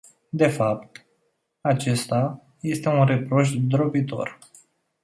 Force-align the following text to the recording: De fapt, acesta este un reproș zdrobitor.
De 0.33 0.47
fapt, 0.49 1.05
acesta 1.61 2.43
este 2.59 2.89
un 2.89 3.05
reproș 3.05 3.49
zdrobitor. 3.51 4.37